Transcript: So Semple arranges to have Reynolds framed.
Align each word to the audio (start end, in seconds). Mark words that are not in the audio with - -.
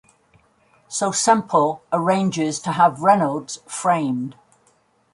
So 0.87 1.11
Semple 1.11 1.83
arranges 1.93 2.57
to 2.61 2.71
have 2.71 3.03
Reynolds 3.03 3.59
framed. 3.67 4.35